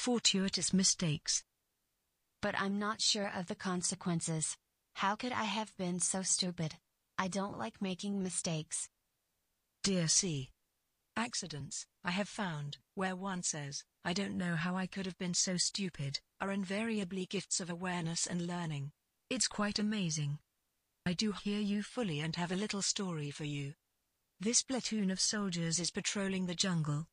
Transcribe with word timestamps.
Fortuitous 0.00 0.72
mistakes. 0.72 1.44
But 2.40 2.58
I'm 2.58 2.78
not 2.78 3.02
sure 3.02 3.30
of 3.36 3.48
the 3.48 3.54
consequences. 3.54 4.56
How 4.94 5.14
could 5.14 5.30
I 5.30 5.44
have 5.44 5.76
been 5.76 6.00
so 6.00 6.22
stupid? 6.22 6.76
I 7.18 7.28
don't 7.28 7.58
like 7.58 7.82
making 7.82 8.22
mistakes. 8.22 8.88
Dear 9.82 10.08
C. 10.08 10.48
Accidents, 11.18 11.84
I 12.02 12.12
have 12.12 12.30
found, 12.30 12.78
where 12.94 13.14
one 13.14 13.42
says, 13.42 13.84
I 14.02 14.14
don't 14.14 14.38
know 14.38 14.56
how 14.56 14.74
I 14.74 14.86
could 14.86 15.04
have 15.04 15.18
been 15.18 15.34
so 15.34 15.58
stupid, 15.58 16.20
are 16.40 16.50
invariably 16.50 17.26
gifts 17.26 17.60
of 17.60 17.68
awareness 17.68 18.26
and 18.26 18.46
learning. 18.46 18.92
It's 19.28 19.48
quite 19.48 19.78
amazing. 19.78 20.38
I 21.04 21.12
do 21.12 21.32
hear 21.32 21.60
you 21.60 21.82
fully 21.82 22.20
and 22.20 22.34
have 22.36 22.52
a 22.52 22.56
little 22.56 22.80
story 22.80 23.30
for 23.30 23.44
you. 23.44 23.74
This 24.40 24.62
platoon 24.62 25.10
of 25.10 25.20
soldiers 25.20 25.78
is 25.78 25.90
patrolling 25.90 26.46
the 26.46 26.54
jungle. 26.54 27.04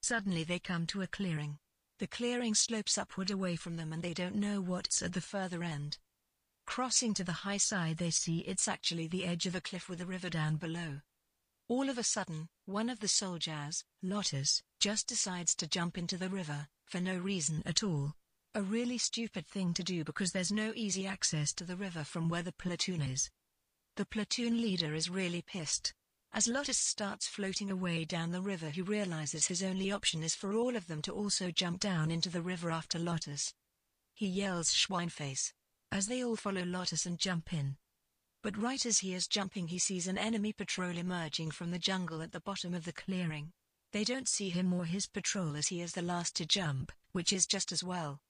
Suddenly 0.00 0.44
they 0.44 0.60
come 0.60 0.86
to 0.86 1.02
a 1.02 1.08
clearing. 1.08 1.58
The 2.00 2.06
clearing 2.06 2.54
slopes 2.54 2.96
upward 2.96 3.30
away 3.30 3.56
from 3.56 3.76
them 3.76 3.92
and 3.92 4.02
they 4.02 4.14
don't 4.14 4.36
know 4.36 4.62
what's 4.62 5.02
at 5.02 5.12
the 5.12 5.20
further 5.20 5.62
end. 5.62 5.98
Crossing 6.64 7.12
to 7.12 7.24
the 7.24 7.44
high 7.44 7.58
side 7.58 7.98
they 7.98 8.10
see 8.10 8.38
it's 8.38 8.66
actually 8.66 9.06
the 9.06 9.26
edge 9.26 9.44
of 9.44 9.54
a 9.54 9.60
cliff 9.60 9.86
with 9.86 10.00
a 10.00 10.06
river 10.06 10.30
down 10.30 10.56
below. 10.56 11.02
All 11.68 11.90
of 11.90 11.98
a 11.98 12.02
sudden, 12.02 12.48
one 12.64 12.88
of 12.88 13.00
the 13.00 13.06
soldiers, 13.06 13.84
Lotus, 14.02 14.62
just 14.78 15.08
decides 15.08 15.54
to 15.56 15.66
jump 15.66 15.98
into 15.98 16.16
the 16.16 16.30
river, 16.30 16.68
for 16.86 17.02
no 17.02 17.18
reason 17.18 17.62
at 17.66 17.82
all. 17.82 18.14
A 18.54 18.62
really 18.62 18.96
stupid 18.96 19.46
thing 19.46 19.74
to 19.74 19.84
do 19.84 20.02
because 20.02 20.32
there's 20.32 20.50
no 20.50 20.72
easy 20.74 21.06
access 21.06 21.52
to 21.52 21.64
the 21.64 21.76
river 21.76 22.02
from 22.02 22.30
where 22.30 22.42
the 22.42 22.50
platoon 22.50 23.02
is. 23.02 23.30
The 23.96 24.06
platoon 24.06 24.62
leader 24.62 24.94
is 24.94 25.10
really 25.10 25.42
pissed. 25.42 25.92
As 26.32 26.46
Lotus 26.46 26.78
starts 26.78 27.26
floating 27.26 27.70
away 27.70 28.04
down 28.04 28.30
the 28.30 28.40
river 28.40 28.70
he 28.70 28.82
realizes 28.82 29.46
his 29.46 29.62
only 29.62 29.90
option 29.90 30.22
is 30.22 30.34
for 30.34 30.54
all 30.54 30.76
of 30.76 30.86
them 30.86 31.02
to 31.02 31.12
also 31.12 31.50
jump 31.50 31.80
down 31.80 32.10
into 32.10 32.28
the 32.28 32.40
river 32.40 32.70
after 32.70 32.98
Lotus. 32.98 33.52
He 34.14 34.26
yells 34.26 34.72
Schweineface. 34.72 35.52
As 35.90 36.06
they 36.06 36.22
all 36.22 36.36
follow 36.36 36.64
Lotus 36.64 37.04
and 37.04 37.18
jump 37.18 37.52
in. 37.52 37.76
But 38.42 38.56
right 38.56 38.86
as 38.86 39.00
he 39.00 39.12
is 39.12 39.26
jumping 39.26 39.68
he 39.68 39.78
sees 39.78 40.06
an 40.06 40.16
enemy 40.16 40.52
patrol 40.52 40.96
emerging 40.96 41.50
from 41.50 41.72
the 41.72 41.78
jungle 41.80 42.22
at 42.22 42.30
the 42.30 42.40
bottom 42.40 42.74
of 42.74 42.84
the 42.84 42.92
clearing. 42.92 43.52
They 43.92 44.04
don't 44.04 44.28
see 44.28 44.50
him 44.50 44.72
or 44.72 44.84
his 44.84 45.08
patrol 45.08 45.56
as 45.56 45.68
he 45.68 45.80
is 45.80 45.92
the 45.92 46.02
last 46.02 46.36
to 46.36 46.46
jump, 46.46 46.92
which 47.10 47.32
is 47.32 47.44
just 47.44 47.72
as 47.72 47.82
well. 47.82 48.20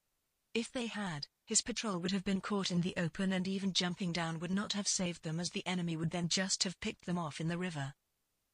If 0.55 0.73
they 0.73 0.87
had, 0.87 1.27
his 1.51 1.63
patrol 1.63 1.99
would 1.99 2.13
have 2.13 2.23
been 2.23 2.41
caught 2.41 2.71
in 2.71 2.81
the 2.81 2.95
open 2.97 3.33
and 3.33 3.49
even 3.49 3.73
jumping 3.73 4.13
down 4.13 4.39
would 4.39 4.53
not 4.53 4.73
have 4.75 4.87
saved 4.87 5.25
them 5.25 5.41
as 5.41 5.51
the 5.51 5.67
enemy 5.67 5.97
would 5.97 6.13
then 6.13 6.29
just 6.29 6.63
have 6.63 6.79
picked 6.79 7.07
them 7.07 7.19
off 7.19 7.41
in 7.41 7.49
the 7.49 7.59
river. 7.59 7.93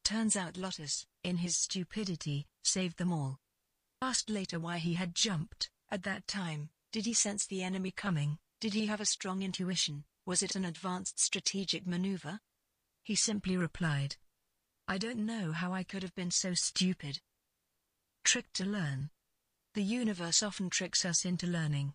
Turns 0.03 0.35
out 0.35 0.57
Lotus, 0.57 1.05
in 1.23 1.37
his 1.37 1.59
stupidity, 1.59 2.47
saved 2.65 2.97
them 2.97 3.13
all. 3.13 3.39
Asked 4.01 4.31
later 4.31 4.59
why 4.59 4.79
he 4.79 4.95
had 4.95 5.15
jumped, 5.15 5.69
at 5.91 6.05
that 6.05 6.27
time, 6.27 6.71
did 6.91 7.05
he 7.05 7.13
sense 7.13 7.45
the 7.45 7.63
enemy 7.63 7.91
coming, 7.91 8.39
did 8.63 8.73
he 8.73 8.87
have 8.87 9.03
a 9.03 9.05
strong 9.05 9.43
intuition, 9.43 10.07
was 10.25 10.43
it 10.43 10.57
an 10.57 10.65
advanced 10.65 11.21
strategic 11.21 11.87
maneuver? 11.87 12.41
He 13.03 13.15
simply 13.15 13.59
replied, 13.59 14.17
I 14.89 14.97
don't 14.97 15.27
know 15.27 15.53
how 15.53 15.75
I 15.75 15.83
could 15.83 16.03
have 16.03 16.15
been 16.15 16.31
so 16.31 16.55
stupid. 16.55 17.21
Trick 18.25 18.47
to 18.55 18.65
learn. 18.65 19.11
The 19.75 19.85
universe 19.85 20.43
often 20.43 20.71
tricks 20.71 21.05
us 21.05 21.27
into 21.27 21.47
learning. 21.47 21.93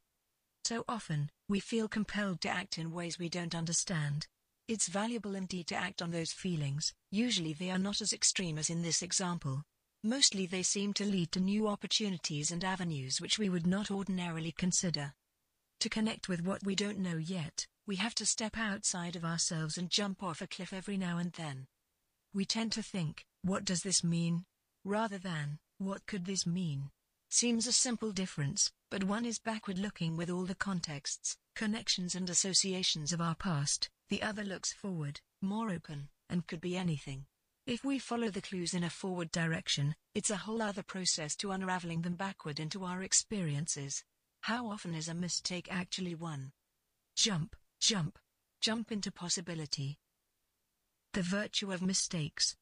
So 0.65 0.85
often, 0.87 1.29
we 1.49 1.59
feel 1.59 1.87
compelled 1.87 2.41
to 2.41 2.49
act 2.49 2.77
in 2.77 2.91
ways 2.91 3.19
we 3.19 3.29
don't 3.29 3.55
understand. 3.55 4.27
It's 4.67 4.87
valuable 4.87 5.35
indeed 5.35 5.67
to 5.67 5.75
act 5.75 6.01
on 6.01 6.11
those 6.11 6.31
feelings, 6.31 6.93
usually 7.11 7.53
they 7.53 7.71
are 7.71 7.77
not 7.77 7.99
as 7.99 8.13
extreme 8.13 8.57
as 8.57 8.69
in 8.69 8.81
this 8.81 9.01
example. 9.01 9.63
Mostly 10.03 10.45
they 10.45 10.63
seem 10.63 10.93
to 10.93 11.05
lead 11.05 11.31
to 11.33 11.39
new 11.39 11.67
opportunities 11.67 12.51
and 12.51 12.63
avenues 12.63 13.19
which 13.19 13.37
we 13.37 13.49
would 13.49 13.67
not 13.67 13.91
ordinarily 13.91 14.51
consider. 14.51 15.13
To 15.81 15.89
connect 15.89 16.29
with 16.29 16.45
what 16.45 16.63
we 16.63 16.75
don't 16.75 16.99
know 16.99 17.17
yet, 17.17 17.67
we 17.85 17.97
have 17.97 18.15
to 18.15 18.25
step 18.25 18.57
outside 18.57 19.15
of 19.15 19.25
ourselves 19.25 19.77
and 19.77 19.89
jump 19.89 20.23
off 20.23 20.41
a 20.41 20.47
cliff 20.47 20.73
every 20.73 20.97
now 20.97 21.17
and 21.17 21.33
then. 21.33 21.67
We 22.33 22.45
tend 22.45 22.71
to 22.73 22.83
think, 22.83 23.25
what 23.41 23.65
does 23.65 23.83
this 23.83 24.03
mean? 24.03 24.45
Rather 24.85 25.17
than, 25.17 25.59
what 25.79 26.05
could 26.05 26.25
this 26.25 26.45
mean? 26.47 26.91
Seems 27.29 27.67
a 27.67 27.73
simple 27.73 28.11
difference, 28.11 28.71
but 28.91 29.05
one 29.05 29.25
is 29.25 29.39
backward 29.39 29.79
looking 29.79 30.17
with 30.17 30.29
all 30.29 30.45
the 30.45 30.53
contexts, 30.53 31.37
connections 31.55 32.13
and 32.13 32.29
associations 32.29 33.13
of 33.13 33.21
our 33.21 33.35
past, 33.35 33.89
the 34.09 34.21
other 34.21 34.43
looks 34.43 34.73
forward, 34.73 35.21
more 35.41 35.71
open, 35.71 36.09
and 36.29 36.45
could 36.45 36.59
be 36.59 36.77
anything. 36.77 37.25
If 37.65 37.85
we 37.85 37.97
follow 37.97 38.29
the 38.29 38.41
clues 38.41 38.73
in 38.73 38.83
a 38.83 38.89
forward 38.89 39.31
direction, 39.31 39.95
it's 40.13 40.29
a 40.29 40.35
whole 40.35 40.61
other 40.61 40.83
process 40.83 41.35
to 41.37 41.51
unraveling 41.51 42.01
them 42.01 42.15
backward 42.15 42.59
into 42.59 42.83
our 42.83 43.01
experiences. 43.01 44.03
How 44.41 44.67
often 44.67 44.93
is 44.93 45.07
a 45.07 45.13
mistake 45.13 45.69
actually 45.71 46.13
one? 46.13 46.51
Jump, 47.15 47.55
jump, 47.79 48.19
jump 48.59 48.91
into 48.91 49.11
possibility, 49.11 49.99
the 51.13 51.21
virtue 51.21 51.71
of 51.71 51.81
mistakes. 51.81 52.55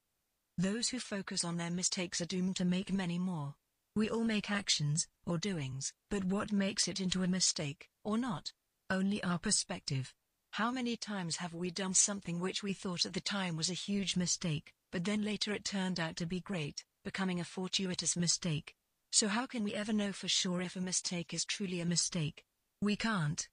Those 0.58 0.90
who 0.90 1.00
focus 1.00 1.44
on 1.44 1.58
their 1.58 1.72
mistakes 1.72 2.20
are 2.20 2.26
doomed 2.26 2.56
to 2.58 2.66
make 2.66 2.92
many 2.92 3.18
more. 3.18 3.56
We 3.96 4.10
all 4.10 4.24
make 4.24 4.52
actions, 4.52 5.08
or 5.26 5.38
doings, 5.38 5.94
but 6.10 6.24
what 6.24 6.52
makes 6.52 6.88
it 6.88 7.00
into 7.00 7.24
a 7.24 7.28
mistake, 7.28 7.90
or 8.04 8.18
not? 8.18 8.52
Only 8.90 9.24
our 9.24 9.40
perspective. 9.40 10.14
How 10.52 10.72
many 10.72 10.96
times 10.98 11.38
have 11.38 11.54
we 11.54 11.72
done 11.72 11.94
something 11.94 12.40
which 12.40 12.64
we 12.64 12.74
thought 12.74 13.06
at 13.06 13.14
the 13.14 13.22
time 13.22 13.56
was 13.56 13.70
a 13.70 13.74
huge 13.74 14.16
mistake, 14.16 14.74
but 14.92 15.06
then 15.06 15.24
later 15.24 15.54
it 15.54 15.66
turned 15.66 16.00
out 16.00 16.16
to 16.18 16.26
be 16.26 16.40
great, 16.40 16.84
becoming 17.04 17.40
a 17.40 17.44
fortuitous 17.44 18.16
mistake? 18.16 18.76
So 19.12 19.28
how 19.28 19.46
can 19.46 19.64
we 19.64 19.74
ever 19.74 19.94
know 19.94 20.12
for 20.12 20.28
sure 20.28 20.62
if 20.62 20.76
a 20.76 20.82
mistake 20.82 21.34
is 21.34 21.46
truly 21.46 21.82
a 21.82 21.86
mistake? 21.86 22.46
We 22.82 22.96
can't. 22.96 23.48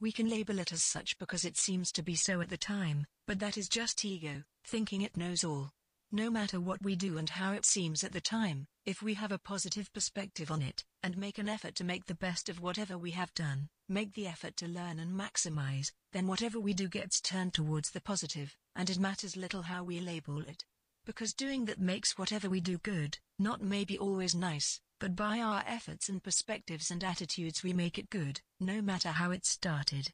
We 0.00 0.12
can 0.12 0.28
label 0.28 0.58
it 0.58 0.72
as 0.72 0.82
such 0.82 1.18
because 1.18 1.44
it 1.44 1.56
seems 1.56 1.92
to 1.92 2.02
be 2.02 2.14
so 2.14 2.40
at 2.40 2.48
the 2.48 2.56
time, 2.56 3.06
but 3.26 3.38
that 3.40 3.56
is 3.56 3.68
just 3.68 4.04
ego, 4.04 4.42
thinking 4.64 5.02
it 5.02 5.16
knows 5.16 5.44
all. 5.44 5.70
No 6.12 6.30
matter 6.30 6.60
what 6.60 6.82
we 6.82 6.94
do 6.96 7.18
and 7.18 7.28
how 7.28 7.52
it 7.52 7.66
seems 7.66 8.04
at 8.04 8.12
the 8.12 8.20
time, 8.20 8.66
if 8.84 9.02
we 9.02 9.14
have 9.14 9.32
a 9.32 9.38
positive 9.38 9.92
perspective 9.92 10.50
on 10.50 10.62
it, 10.62 10.84
and 11.02 11.16
make 11.16 11.38
an 11.38 11.48
effort 11.48 11.74
to 11.76 11.84
make 11.84 12.06
the 12.06 12.14
best 12.14 12.48
of 12.48 12.60
whatever 12.60 12.96
we 12.96 13.10
have 13.12 13.34
done, 13.34 13.68
make 13.88 14.12
the 14.14 14.26
effort 14.26 14.56
to 14.58 14.68
learn 14.68 14.98
and 14.98 15.18
maximize, 15.18 15.90
then 16.12 16.26
whatever 16.26 16.60
we 16.60 16.72
do 16.72 16.88
gets 16.88 17.20
turned 17.20 17.54
towards 17.54 17.90
the 17.90 18.00
positive, 18.00 18.56
and 18.76 18.90
it 18.90 18.98
matters 18.98 19.36
little 19.36 19.62
how 19.62 19.82
we 19.82 20.00
label 20.00 20.40
it. 20.40 20.64
Because 21.04 21.34
doing 21.34 21.64
that 21.66 21.80
makes 21.80 22.16
whatever 22.16 22.48
we 22.48 22.60
do 22.60 22.78
good, 22.78 23.18
not 23.38 23.60
maybe 23.62 23.98
always 23.98 24.34
nice, 24.34 24.80
but 25.00 25.16
by 25.16 25.40
our 25.40 25.62
efforts 25.66 26.08
and 26.08 26.22
perspectives 26.22 26.90
and 26.90 27.04
attitudes 27.04 27.62
we 27.62 27.72
make 27.72 27.98
it 27.98 28.08
good, 28.08 28.40
no 28.60 28.80
matter 28.80 29.10
how 29.10 29.30
it 29.30 29.44
started. 29.44 30.12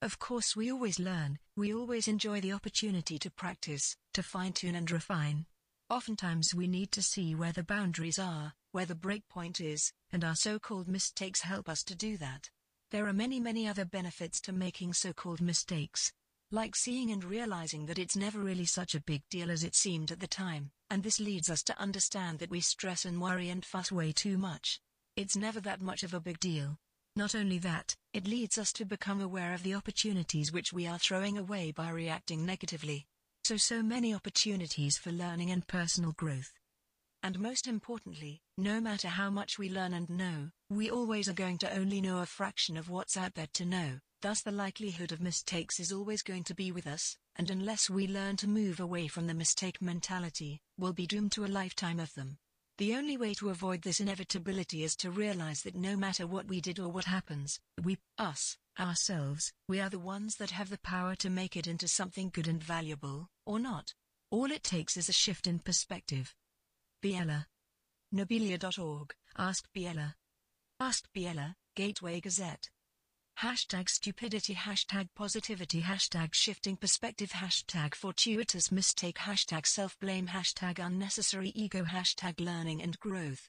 Of 0.00 0.20
course 0.20 0.54
we 0.54 0.70
always 0.70 1.00
learn, 1.00 1.40
we 1.56 1.74
always 1.74 2.06
enjoy 2.06 2.40
the 2.40 2.52
opportunity 2.52 3.18
to 3.18 3.32
practice, 3.32 3.96
to 4.14 4.22
fine-tune 4.22 4.76
and 4.76 4.88
refine. 4.88 5.46
Oftentimes 5.90 6.54
we 6.54 6.68
need 6.68 6.92
to 6.92 7.02
see 7.02 7.34
where 7.34 7.50
the 7.50 7.64
boundaries 7.64 8.16
are, 8.16 8.52
where 8.70 8.86
the 8.86 8.94
breakpoint 8.94 9.60
is, 9.60 9.92
and 10.12 10.22
our 10.22 10.36
so-called 10.36 10.86
mistakes 10.86 11.40
help 11.40 11.68
us 11.68 11.82
to 11.82 11.96
do 11.96 12.16
that. 12.18 12.48
There 12.92 13.08
are 13.08 13.12
many 13.12 13.40
many 13.40 13.66
other 13.66 13.84
benefits 13.84 14.40
to 14.42 14.52
making 14.52 14.92
so-called 14.92 15.40
mistakes. 15.40 16.12
Like 16.52 16.76
seeing 16.76 17.10
and 17.10 17.24
realizing 17.24 17.86
that 17.86 17.98
it's 17.98 18.16
never 18.16 18.38
really 18.38 18.66
such 18.66 18.94
a 18.94 19.00
big 19.00 19.22
deal 19.30 19.50
as 19.50 19.64
it 19.64 19.74
seemed 19.74 20.12
at 20.12 20.20
the 20.20 20.28
time. 20.28 20.70
And 20.88 21.02
this 21.02 21.18
leads 21.18 21.50
us 21.50 21.64
to 21.64 21.78
understand 21.78 22.38
that 22.38 22.50
we 22.50 22.60
stress 22.60 23.04
and 23.04 23.20
worry 23.20 23.48
and 23.50 23.64
fuss 23.64 23.90
way 23.90 24.12
too 24.12 24.38
much. 24.38 24.80
It's 25.16 25.36
never 25.36 25.60
that 25.62 25.82
much 25.82 26.04
of 26.04 26.14
a 26.14 26.20
big 26.20 26.38
deal. 26.38 26.78
Not 27.18 27.34
only 27.34 27.58
that, 27.58 27.96
it 28.12 28.28
leads 28.28 28.58
us 28.58 28.72
to 28.74 28.84
become 28.84 29.20
aware 29.20 29.52
of 29.52 29.64
the 29.64 29.74
opportunities 29.74 30.52
which 30.52 30.72
we 30.72 30.86
are 30.86 31.00
throwing 31.00 31.36
away 31.36 31.72
by 31.72 31.90
reacting 31.90 32.46
negatively. 32.46 33.08
So 33.42 33.56
so 33.56 33.82
many 33.82 34.14
opportunities 34.14 34.96
for 34.98 35.10
learning 35.10 35.50
and 35.50 35.66
personal 35.66 36.12
growth. 36.12 36.52
And 37.24 37.40
most 37.40 37.66
importantly, 37.66 38.40
no 38.56 38.80
matter 38.80 39.08
how 39.08 39.30
much 39.30 39.58
we 39.58 39.68
learn 39.68 39.94
and 39.94 40.08
know, 40.08 40.50
we 40.70 40.92
always 40.92 41.28
are 41.28 41.32
going 41.32 41.58
to 41.58 41.76
only 41.76 42.00
know 42.00 42.18
a 42.20 42.26
fraction 42.26 42.76
of 42.76 42.88
what's 42.88 43.16
out 43.16 43.34
there 43.34 43.48
to 43.54 43.64
know. 43.64 43.98
Thus 44.22 44.42
the 44.42 44.52
likelihood 44.52 45.10
of 45.10 45.20
mistakes 45.20 45.80
is 45.80 45.90
always 45.90 46.22
going 46.22 46.44
to 46.44 46.54
be 46.54 46.70
with 46.70 46.86
us, 46.86 47.16
and 47.34 47.50
unless 47.50 47.90
we 47.90 48.06
learn 48.06 48.36
to 48.36 48.48
move 48.48 48.78
away 48.78 49.08
from 49.08 49.26
the 49.26 49.34
mistake 49.34 49.82
mentality, 49.82 50.60
we'll 50.78 50.92
be 50.92 51.08
doomed 51.08 51.32
to 51.32 51.44
a 51.44 51.46
lifetime 51.46 51.98
of 51.98 52.14
them. 52.14 52.38
The 52.78 52.94
only 52.94 53.16
way 53.16 53.34
to 53.34 53.50
avoid 53.50 53.82
this 53.82 53.98
inevitability 53.98 54.84
is 54.84 54.94
to 54.98 55.10
realize 55.10 55.62
that 55.62 55.74
no 55.74 55.96
matter 55.96 56.28
what 56.28 56.46
we 56.46 56.60
did 56.60 56.78
or 56.78 56.88
what 56.88 57.06
happens, 57.06 57.58
we, 57.82 57.98
us, 58.18 58.56
ourselves, 58.78 59.52
we 59.68 59.80
are 59.80 59.90
the 59.90 59.98
ones 59.98 60.36
that 60.36 60.52
have 60.52 60.70
the 60.70 60.78
power 60.78 61.16
to 61.16 61.28
make 61.28 61.56
it 61.56 61.66
into 61.66 61.88
something 61.88 62.30
good 62.32 62.46
and 62.46 62.62
valuable, 62.62 63.30
or 63.44 63.58
not. 63.58 63.94
All 64.30 64.52
it 64.52 64.62
takes 64.62 64.96
is 64.96 65.08
a 65.08 65.12
shift 65.12 65.48
in 65.48 65.58
perspective. 65.58 66.36
Biella. 67.02 67.46
Nobelia.org, 68.14 69.12
Ask 69.36 69.64
Biella. 69.76 70.14
Ask 70.78 71.08
Biella, 71.12 71.56
Gateway 71.74 72.20
Gazette. 72.20 72.70
Hashtag 73.42 73.88
stupidity, 73.88 74.56
hashtag 74.56 75.10
positivity, 75.14 75.82
hashtag 75.82 76.34
shifting 76.34 76.76
perspective, 76.76 77.30
hashtag 77.30 77.94
fortuitous 77.94 78.72
mistake, 78.72 79.18
hashtag 79.18 79.64
self 79.64 79.96
blame, 80.00 80.26
hashtag 80.26 80.84
unnecessary 80.84 81.50
ego, 81.50 81.84
hashtag 81.84 82.40
learning 82.40 82.82
and 82.82 82.98
growth. 82.98 83.48